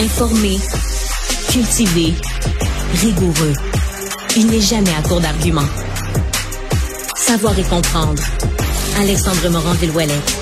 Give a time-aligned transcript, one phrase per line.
[0.00, 0.58] Informé,
[1.50, 2.14] cultivé,
[3.00, 3.52] rigoureux.
[4.36, 5.68] Il n'est jamais à court d'arguments.
[7.16, 8.22] Savoir et comprendre.
[8.96, 10.38] Alexandre Morand-Villouellette.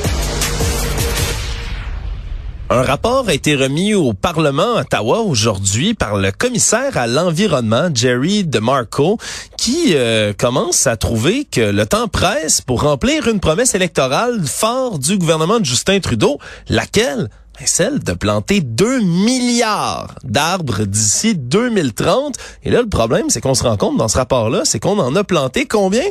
[2.68, 8.44] Un rapport a été remis au Parlement Ottawa aujourd'hui par le commissaire à l'environnement, Jerry
[8.44, 9.18] DeMarco,
[9.56, 14.98] qui euh, commence à trouver que le temps presse pour remplir une promesse électorale fort
[14.98, 16.38] du gouvernement de Justin Trudeau,
[16.68, 17.30] laquelle?
[17.64, 22.36] Celle de planter 2 milliards d'arbres d'ici 2030.
[22.64, 25.16] Et là, le problème, c'est qu'on se rend compte dans ce rapport-là, c'est qu'on en
[25.16, 26.04] a planté combien?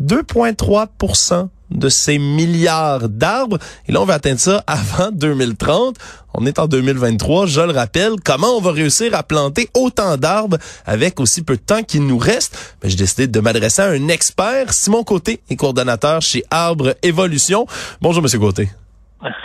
[0.00, 3.58] 2,3% de ces milliards d'arbres.
[3.88, 5.96] Et là, on va atteindre ça avant 2030.
[6.34, 8.12] On est en 2023, je le rappelle.
[8.24, 12.18] Comment on va réussir à planter autant d'arbres avec aussi peu de temps qu'il nous
[12.18, 12.56] reste?
[12.82, 14.72] Ben, j'ai décidé de m'adresser à un expert.
[14.72, 17.66] Simon Côté est coordonnateur chez Arbre Évolution.
[18.00, 18.68] Bonjour, Monsieur Côté.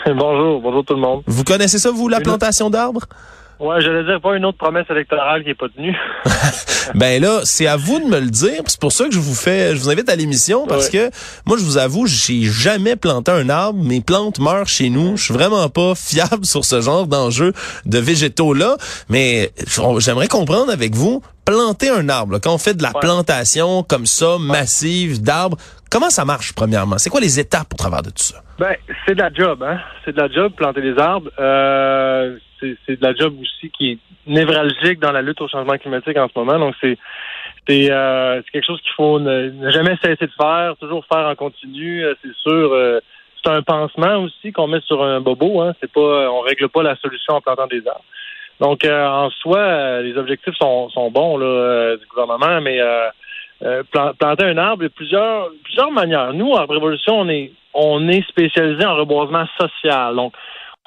[0.07, 1.23] Bonjour, bonjour tout le monde.
[1.25, 3.05] Vous connaissez ça, vous, la plantation d'arbres?
[3.59, 5.93] Ouais, j'allais dire pas une autre promesse électorale qui est pas tenue.
[6.95, 8.61] ben là, c'est à vous de me le dire.
[8.67, 11.09] C'est pour ça que je vous fais, je vous invite à l'émission parce que
[11.45, 13.83] moi, je vous avoue, j'ai jamais planté un arbre.
[13.83, 15.17] Mes plantes meurent chez nous.
[15.17, 17.51] Je suis vraiment pas fiable sur ce genre d'enjeu
[17.85, 18.77] de végétaux là.
[19.09, 19.51] Mais
[19.97, 22.39] j'aimerais comprendre avec vous planter un arbre.
[22.39, 25.57] quand on fait de la plantation comme ça, massive d'arbres,
[25.91, 26.97] comment ça marche premièrement?
[26.97, 28.35] C'est quoi les étapes au travers de tout ça?
[28.57, 29.79] Ben, c'est de la job, hein.
[30.05, 31.29] C'est de la job planter des arbres.
[31.39, 36.17] Euh c'est de la job aussi qui est névralgique dans la lutte au changement climatique
[36.17, 36.59] en ce moment.
[36.59, 36.97] Donc, c'est
[37.67, 42.03] c'est euh, quelque chose qu'il faut ne, jamais cesser de faire, toujours faire en continu.
[42.03, 42.99] Euh, c'est sûr, euh,
[43.43, 45.61] c'est un pansement aussi qu'on met sur un bobo.
[45.61, 45.73] Hein.
[45.79, 48.03] C'est pas, on règle pas la solution en plantant des arbres.
[48.59, 52.81] Donc, en soi, les objectifs sont, sont bons là, du gouvernement, mais
[54.19, 56.33] planter un arbre, il y a plusieurs, plusieurs manières.
[56.33, 60.13] Nous, en Révolution, on est, on est spécialisé en reboisement social.
[60.13, 60.33] Donc,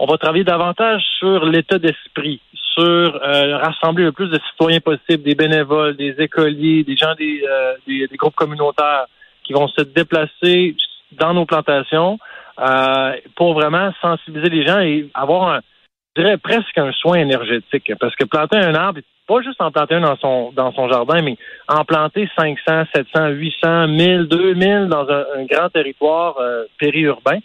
[0.02, 2.40] on va travailler davantage sur l'état d'esprit,
[2.74, 7.40] sur euh, rassembler le plus de citoyens possible, des bénévoles, des écoliers, des gens des,
[7.48, 9.06] euh, des, groupes communautaires
[9.44, 10.74] qui vont se déplacer
[11.12, 12.18] dans nos plantations
[12.58, 17.92] euh, pour vraiment sensibiliser les gens et avoir un, presque un soin énergétique.
[18.00, 18.98] Parce que planter un arbre,
[19.28, 21.36] pas juste en planter un dans son dans son jardin, mais
[21.68, 26.34] en planter 500, 700, 800, 1000, 2000 dans un, un grand territoire
[26.80, 27.38] périurbain,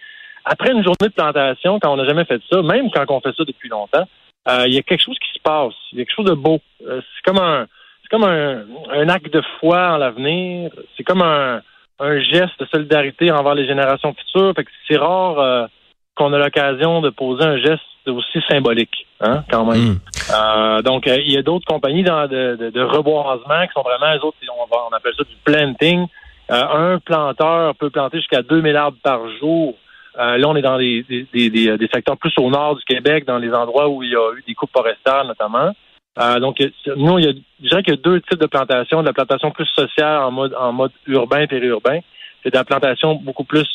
[0.49, 3.35] après une journée de plantation, quand on n'a jamais fait ça, même quand on fait
[3.35, 4.07] ça depuis longtemps,
[4.47, 5.73] euh, il y a quelque chose qui se passe.
[5.91, 6.59] Il y a quelque chose de beau.
[6.87, 7.67] Euh, c'est comme un
[8.01, 10.71] c'est comme un, un, acte de foi en l'avenir.
[10.95, 11.61] C'est comme un,
[11.99, 14.53] un, geste de solidarité envers les générations futures.
[14.55, 15.67] Fait que c'est rare euh,
[16.15, 19.99] qu'on a l'occasion de poser un geste aussi symbolique, hein, quand même.
[20.31, 20.81] Mm.
[20.83, 24.25] donc, il y a d'autres compagnies dans, de, de, de, reboisement qui sont vraiment, eux
[24.25, 26.07] autres, on, on appelle ça du planting.
[26.47, 29.75] un planteur peut planter jusqu'à 2000 arbres par jour
[30.17, 33.25] euh, là, on est dans des, des, euh, des, secteurs plus au nord du Québec,
[33.25, 35.71] dans les endroits où il y a eu des coupes forestières notamment.
[36.19, 36.59] Euh, donc,
[36.95, 39.01] nous, il y a, je dirais qu'il y a deux types de plantation.
[39.01, 41.99] De la plantation plus sociale en mode en mode urbain, périurbain.
[42.41, 43.67] C'est de la plantation beaucoup plus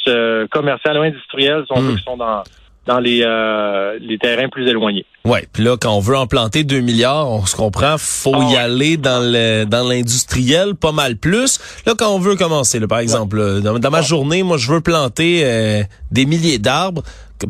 [0.50, 1.96] commerciale ou industrielle, si hmm.
[1.96, 2.42] qui sont dans
[2.86, 5.06] dans les, euh, les terrains plus éloignés.
[5.24, 8.56] Ouais, puis là quand on veut en planter 2 milliards, on se comprend, faut y
[8.56, 11.60] ah aller dans le dans l'industriel pas mal plus.
[11.86, 15.42] Là quand on veut commencer, là, par exemple, dans, ma journée, moi je veux planter
[15.44, 17.02] euh, des milliers d'arbres.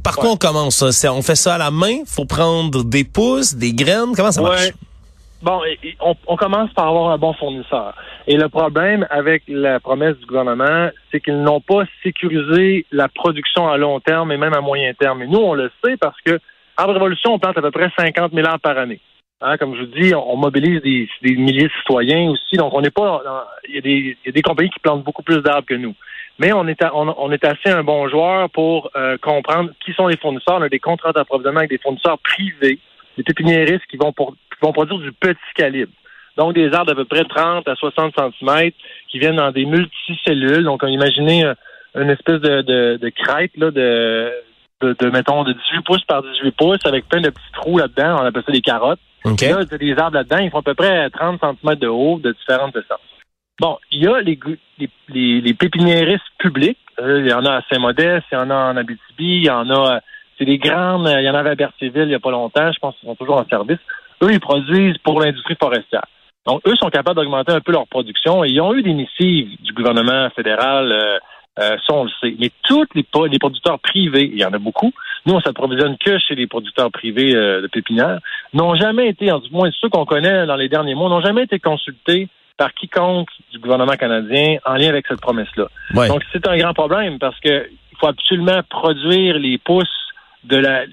[0.03, 1.13] Par quoi on commence ça?
[1.13, 1.99] On fait ça à la main?
[2.07, 4.15] Faut prendre des pousses, des graines?
[4.17, 4.73] Comment ça marche?
[5.43, 5.61] Bon,
[6.01, 7.95] on, on, commence par avoir un bon fournisseur.
[8.27, 13.69] Et le problème avec la promesse du gouvernement, c'est qu'ils n'ont pas sécurisé la production
[13.69, 15.23] à long terme et même à moyen terme.
[15.23, 16.39] Et nous, on le sait parce que
[16.77, 19.01] Arbre Révolution, on plante à peu près 50 000 arbres par année.
[19.41, 22.57] Hein, comme je vous dis, on, mobilise des, milliers de citoyens aussi.
[22.57, 23.23] Donc, on n'est pas.
[23.69, 25.95] Il y, a des, y a des compagnies qui plantent beaucoup plus d'arbres que nous.
[26.39, 30.17] Mais on est, on, est assez un bon joueur pour euh, comprendre qui sont les
[30.17, 30.59] fournisseurs.
[30.59, 32.79] On a des contrats d'approvisionnement avec des fournisseurs privés,
[33.17, 35.93] des pépiniéristes qui vont pour, vont produire du petit calibre.
[36.37, 38.71] Donc, des arbres d'à peu près 30 à 60 cm
[39.09, 40.65] qui viennent dans des multicellules.
[40.65, 41.55] Donc, on imaginez euh,
[41.95, 44.33] une espèce de, de, de crête là, de,
[44.81, 48.17] de, mettons, de 18 pouces par 18 pouces avec plein de petits trous là-dedans.
[48.21, 49.01] On appelle ça des carottes.
[49.25, 49.51] Okay.
[49.51, 50.39] Là, des arbres là-dedans.
[50.39, 53.01] Ils font à peu près 30 cm de haut de différentes essences.
[53.61, 54.39] Bon, il y a les,
[54.79, 56.79] les, les, pépiniéristes publics.
[56.99, 59.51] Euh, il y en a à Saint-Modeste, il y en a en Abitibi, il y
[59.51, 60.01] en a...
[60.39, 61.07] C'est des grandes...
[61.07, 62.73] Il y en avait à Berthierville il n'y a pas longtemps.
[62.73, 63.79] Je pense qu'ils sont toujours en service.
[64.23, 66.07] Eux, ils produisent pour l'industrie forestière.
[66.47, 69.49] Donc, eux sont capables d'augmenter un peu leur production et ils ont eu des missives
[69.61, 71.19] du gouvernement fédéral, euh,
[71.61, 72.35] euh, ça on le sait.
[72.39, 74.93] Mais tous les, les producteurs privés, il y en a beaucoup,
[75.27, 78.19] nous on s'approvisionne que chez les producteurs privés euh, de pépinières,
[78.55, 81.45] n'ont jamais été, en du moins ceux qu'on connaît dans les derniers mois, n'ont jamais
[81.45, 85.67] été consultés par quiconque du gouvernement canadien en lien avec cette promesse-là.
[86.09, 89.87] Donc c'est un grand problème parce que il faut absolument produire les pousses
[90.45, 90.85] de la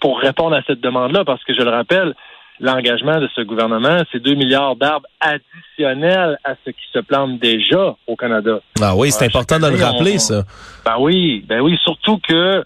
[0.00, 2.14] pour répondre à cette demande-là, parce que je le rappelle,
[2.60, 7.96] l'engagement de ce gouvernement, c'est 2 milliards d'arbres additionnels à ce qui se plante déjà
[8.06, 8.60] au Canada.
[8.80, 10.44] Ah oui, c'est ah, important de le rappeler, ça.
[10.84, 12.64] Ben oui, ben oui, surtout que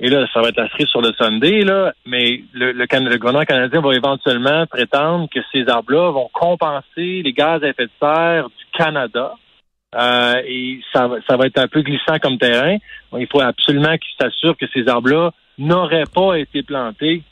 [0.00, 2.86] et là, ça va être la cerise sur le Sunday, là, mais le, le,
[3.18, 7.90] gouvernement canadien va éventuellement prétendre que ces arbres-là vont compenser les gaz à effet de
[7.98, 9.32] serre du Canada.
[9.96, 12.76] Euh, et ça, ça va être un peu glissant comme terrain.
[13.18, 17.22] il faut absolument qu'ils s'assurent que ces arbres-là n'auraient pas été plantés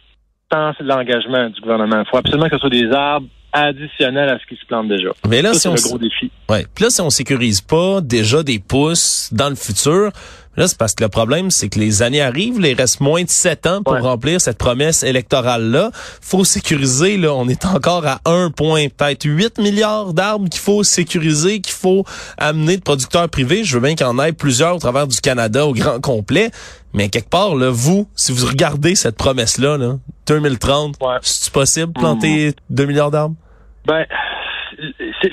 [0.52, 2.02] sans l'engagement du gouvernement.
[2.04, 5.08] Il faut absolument que ce soit des arbres additionnels à ce qui se plante déjà.
[5.28, 6.30] Mais là, c'est le gros défi.
[6.48, 6.66] Ouais.
[6.74, 10.12] Puis là, si on sécurise pas déjà des pousses dans le futur,
[10.56, 13.28] Là, c'est parce que le problème, c'est que les années arrivent, il reste moins de
[13.28, 15.90] sept ans pour remplir cette promesse électorale-là.
[16.22, 20.82] faut sécuriser, là, on est encore à un point, peut-être 8 milliards d'arbres qu'il faut
[20.82, 22.04] sécuriser, qu'il faut
[22.38, 23.64] amener de producteurs privés.
[23.64, 26.50] Je veux bien qu'il y en ait plusieurs au travers du Canada au grand complet.
[26.96, 29.96] Mais quelque part, là, vous, si vous regardez cette promesse-là, là,
[30.26, 31.16] 2030, ouais.
[31.20, 32.88] c'est possible de planter 2 mhm.
[32.88, 33.36] milliards d'arbres?
[33.84, 34.06] Ben,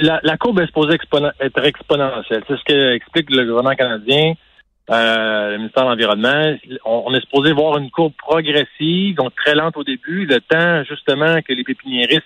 [0.02, 0.98] la, la, courbe est supposée
[1.40, 2.44] être exponentielle.
[2.48, 4.34] C'est ce qu'explique le gouvernement canadien.
[4.90, 9.78] Euh, le ministère de l'Environnement, on, est supposé voir une courbe progressive, donc très lente
[9.78, 12.26] au début, le temps justement que les pépiniéristes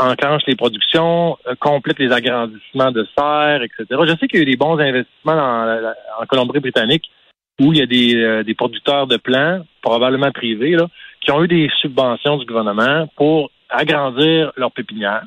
[0.00, 3.84] enclenchent les productions, euh, complètent les agrandissements de serres, etc.
[3.88, 5.84] Je sais qu'il y a eu des bons investissements
[6.20, 7.08] en Colombie-Britannique
[7.60, 10.86] où il y a des, euh, des producteurs de plants, probablement privés, là,
[11.20, 15.24] qui ont eu des subventions du gouvernement pour agrandir leurs pépinières.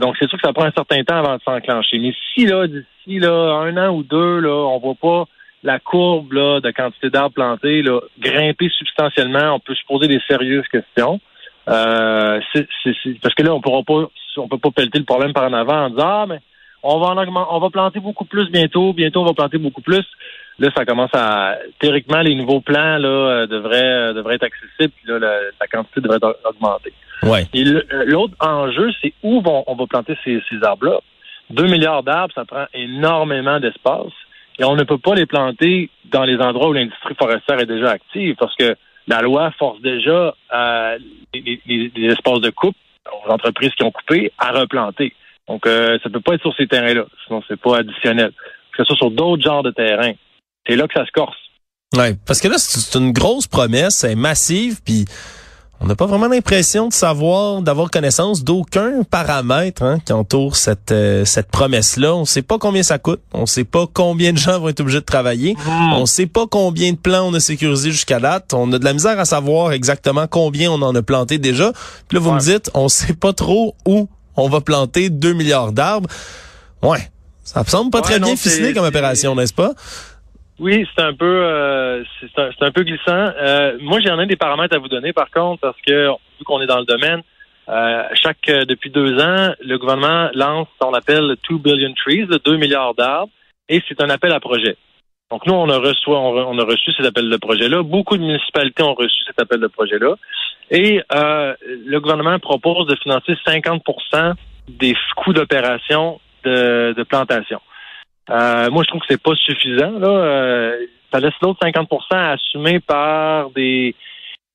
[0.00, 1.98] donc, c'est sûr que ça prend un certain temps avant de s'enclencher.
[1.98, 5.24] Mais si, là, d'ici là, un an ou deux, là, on voit pas
[5.64, 10.20] la courbe là, de quantité d'arbres plantés là, grimper substantiellement, on peut se poser des
[10.28, 11.20] sérieuses questions.
[11.68, 12.40] Euh,
[13.22, 15.86] parce que là, on pourra pas, on peut pas pelleter le problème par en avant
[15.86, 16.40] en disant ah mais
[16.82, 20.04] on va en on va planter beaucoup plus bientôt, bientôt on va planter beaucoup plus.
[20.58, 24.92] Là, ça commence à théoriquement les nouveaux plans là euh, devraient euh, devraient être accessibles,
[24.96, 26.92] puis là la, quantité devrait augmenter.
[27.22, 27.46] Ouais.
[27.54, 31.00] Et l'autre enjeu, c'est où vont, on va planter ces, ces arbres-là.
[31.50, 34.12] Deux milliards d'arbres, ça prend énormément d'espace.
[34.58, 37.90] Et on ne peut pas les planter dans les endroits où l'industrie forestière est déjà
[37.90, 40.98] active parce que la loi force déjà euh,
[41.34, 42.76] les, espaces de coupe
[43.26, 45.14] aux entreprises qui ont coupé à replanter.
[45.48, 48.32] Donc, euh, ça ne peut pas être sur ces terrains-là, sinon c'est pas additionnel.
[48.72, 50.14] Que ce soit sur d'autres genres de terrains.
[50.66, 51.36] C'est là que ça se corse.
[51.96, 55.04] Oui, parce que là, c'est une grosse promesse, c'est massive, puis
[55.80, 60.92] on n'a pas vraiment l'impression de savoir, d'avoir connaissance d'aucun paramètre hein, qui entoure cette
[60.92, 62.14] euh, cette promesse-là.
[62.14, 63.20] On ne sait pas combien ça coûte.
[63.32, 65.54] On ne sait pas combien de gens vont être obligés de travailler.
[65.66, 65.92] Hmm.
[65.92, 68.54] On ne sait pas combien de plants on a sécurisés jusqu'à date.
[68.54, 71.72] On a de la misère à savoir exactement combien on en a planté déjà.
[72.08, 75.32] Puis là, vous me dites, on ne sait pas trop où on va planter 2
[75.34, 76.08] milliards d'arbres.
[76.82, 77.10] Ouais,
[77.42, 79.74] ça me semble pas très bien ficelé comme opération, n'est-ce pas?
[80.60, 83.32] Oui, c'est un peu euh, c'est un, peu glissant.
[83.36, 86.60] Euh, moi, j'en ai des paramètres à vous donner, par contre, parce que vu qu'on
[86.60, 87.22] est dans le domaine,
[87.68, 92.56] euh, chaque depuis deux ans, le gouvernement lance ce qu'on appelle 2 billion trees, 2
[92.56, 93.32] milliards d'arbres,
[93.68, 94.76] et c'est un appel à projet.
[95.30, 97.82] Donc nous, on a reçu, on, a reçu cet appel de projet-là.
[97.82, 100.14] Beaucoup de municipalités ont reçu cet appel de projet-là.
[100.70, 104.34] Et le gouvernement propose de financer 50%
[104.68, 107.60] des coûts d'opération de, de plantation.
[108.30, 109.98] Euh, moi, je trouve que c'est pas suffisant.
[109.98, 110.08] Là.
[110.08, 113.94] Euh, ça laisse l'autre 50% assumé par des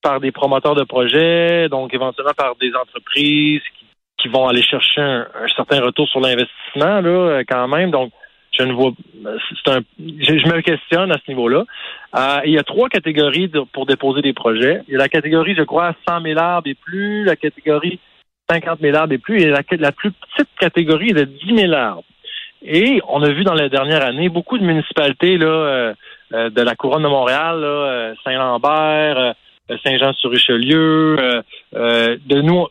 [0.01, 3.61] par des promoteurs de projets, donc éventuellement par des entreprises
[4.17, 7.91] qui, vont aller chercher un, certain retour sur l'investissement, là, euh, quand même.
[7.91, 8.11] Donc,
[8.57, 8.91] je ne vois
[9.23, 11.63] c'est un je, me questionne à ce niveau-là.
[12.45, 14.81] il y a trois catégories pour déposer des projets.
[14.87, 17.99] Il y a la catégorie, je crois, 100 000 arbres et plus, la catégorie
[18.49, 22.03] 50 000 arbres et plus, et la, plus petite catégorie de 10 000 arbres.
[22.61, 25.93] Et on a vu dans la dernière année beaucoup de municipalités là, euh,
[26.33, 29.35] euh, de la couronne de Montréal, euh, Saint-Lambert,
[29.83, 32.67] Saint-Jean-sur-Richelieu, de nous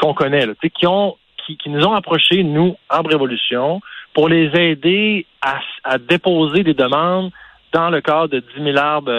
[0.00, 3.80] qu'on connaît, là, qui ont qui, nous ont approchés, nous, Arbre Révolution,
[4.14, 7.30] pour les aider à, déposer des demandes
[7.72, 9.10] dans le cadre de 10 000 arbres,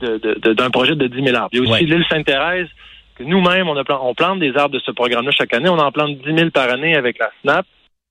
[0.00, 1.50] d'un projet de 10 000 arbres.
[1.52, 2.68] Il y a aussi l'île Sainte-Thérèse,
[3.16, 5.68] que nous-mêmes, on, on plante des arbres de ce programme-là chaque année.
[5.68, 7.66] On en plante 10 000 par année avec la SNAP.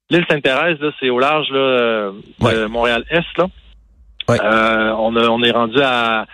[0.09, 2.11] L'île Sainte-Thérèse, là, c'est au large là, euh,
[2.41, 3.37] de Montréal-Est.
[3.37, 3.47] Là.
[4.29, 6.25] Euh, on, on est rendu à,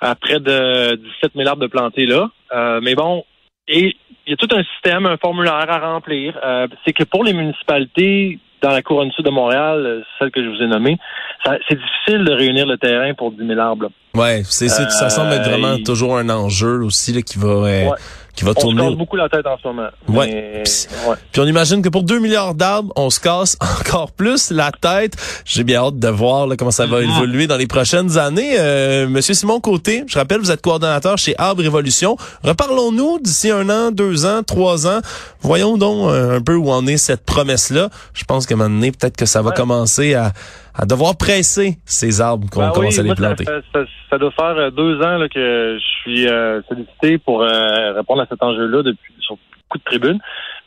[0.00, 2.30] à près de 17 000 arbres de plantés là.
[2.54, 3.24] Euh, mais bon,
[3.68, 3.96] et
[4.26, 6.38] il y a tout un système, un formulaire à remplir.
[6.84, 10.62] c'est que pour les municipalités dans la couronne sud de Montréal, celle que je vous
[10.62, 10.96] ai nommée,
[11.44, 13.90] c'est difficile de réunir le terrain pour 10 000 arbres.
[14.14, 17.94] Oui, c'est, ça semble être vraiment toujours un enjeu aussi là, qui va
[18.36, 18.82] qui va On se tourner.
[18.86, 19.88] casse beaucoup la tête en ce moment.
[20.08, 20.26] Ouais.
[20.28, 21.16] Mais, Puis- ouais.
[21.32, 25.14] Puis on imagine que pour 2 milliards d'arbres, on se casse encore plus la tête.
[25.44, 27.16] J'ai bien hâte de voir là, comment ça va Mm-hmm.
[27.16, 28.56] évoluer dans les prochaines années.
[28.58, 32.16] Euh, Monsieur Simon Côté, je rappelle, vous êtes coordonnateur chez Arbre Révolution.
[32.44, 35.00] Reparlons-nous d'ici un an, deux ans, trois ans.
[35.40, 37.90] Voyons donc euh, un peu où en est cette promesse-là.
[38.14, 39.56] Je pense qu'à un moment donné, peut-être que ça va Ouais.
[39.56, 40.32] commencer à,
[40.78, 43.44] à devoir presser ces arbres qu'on Ben commence oui, à les moi, planter.
[43.44, 47.42] ça- ça- ça doit faire euh, deux ans là, que je suis euh, sollicité pour
[47.42, 50.18] euh, répondre à cet enjeu-là depuis sur beaucoup de tribunes.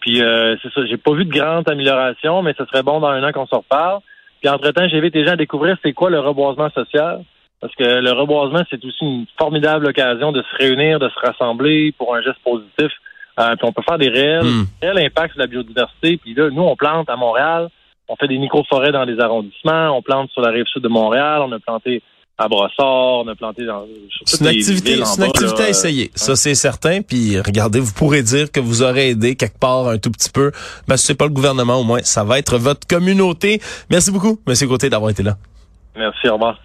[0.01, 3.07] Puis euh, c'est ça, j'ai pas vu de grande amélioration, mais ce serait bon dans
[3.09, 3.99] un an qu'on s'en reparle.
[4.41, 7.21] Puis entre-temps, j'invite les gens à découvrir c'est quoi le reboisement social.
[7.61, 11.93] Parce que le reboisement, c'est aussi une formidable occasion de se réunir, de se rassembler
[11.97, 12.89] pour un geste positif.
[13.37, 14.63] Euh, puis on peut faire des réels, Hmm.
[14.81, 16.15] réels impacts sur la biodiversité.
[16.17, 17.67] Puis là, nous, on plante à Montréal.
[18.09, 19.95] On fait des micro-forêts dans les arrondissements.
[19.95, 21.41] On plante sur la rive sud de Montréal.
[21.43, 22.01] On a planté
[22.39, 23.19] à Brossard.
[23.23, 23.85] On a planté dans...
[24.09, 25.65] sur C'est toutes une les activité, une bas, activité là.
[25.65, 26.11] à essayer.
[26.15, 27.01] Ça, c'est certain.
[27.01, 30.51] Puis, regardez, vous pourrez dire que vous aurez aidé quelque part un tout petit peu.
[30.87, 33.61] Ben, si c'est pas le gouvernement, au moins, ça va être votre communauté.
[33.91, 35.37] Merci beaucoup, Monsieur Côté, d'avoir été là.
[35.95, 36.57] Merci, au revoir.